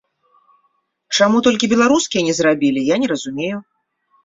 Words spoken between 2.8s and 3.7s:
я не разумею.